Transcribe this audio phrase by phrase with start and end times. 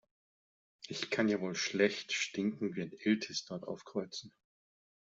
[0.87, 4.33] Ich kann ja wohl schlecht stinkend wie ein Iltis dort aufkreuzen.